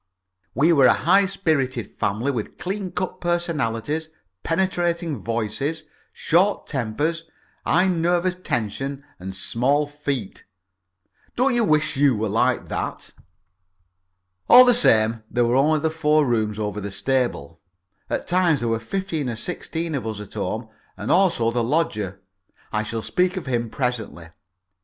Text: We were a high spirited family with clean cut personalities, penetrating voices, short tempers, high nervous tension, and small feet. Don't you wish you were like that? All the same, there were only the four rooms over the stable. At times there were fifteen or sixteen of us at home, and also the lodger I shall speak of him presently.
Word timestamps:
We 0.55 0.73
were 0.73 0.87
a 0.87 0.93
high 0.93 1.27
spirited 1.27 1.99
family 1.99 2.31
with 2.31 2.57
clean 2.57 2.89
cut 2.91 3.21
personalities, 3.21 4.09
penetrating 4.41 5.23
voices, 5.23 5.83
short 6.11 6.65
tempers, 6.65 7.25
high 7.67 7.87
nervous 7.87 8.33
tension, 8.43 9.03
and 9.19 9.35
small 9.35 9.85
feet. 9.85 10.43
Don't 11.35 11.53
you 11.53 11.63
wish 11.63 11.97
you 11.97 12.15
were 12.15 12.29
like 12.29 12.67
that? 12.69 13.11
All 14.49 14.65
the 14.65 14.73
same, 14.73 15.21
there 15.29 15.45
were 15.45 15.55
only 15.55 15.81
the 15.81 15.91
four 15.91 16.25
rooms 16.25 16.57
over 16.57 16.81
the 16.81 16.89
stable. 16.89 17.59
At 18.09 18.25
times 18.25 18.61
there 18.61 18.69
were 18.69 18.79
fifteen 18.79 19.29
or 19.29 19.35
sixteen 19.35 19.93
of 19.93 20.07
us 20.07 20.19
at 20.19 20.33
home, 20.33 20.67
and 20.97 21.11
also 21.11 21.51
the 21.51 21.63
lodger 21.63 22.19
I 22.71 22.81
shall 22.81 23.03
speak 23.03 23.37
of 23.37 23.45
him 23.45 23.69
presently. 23.69 24.29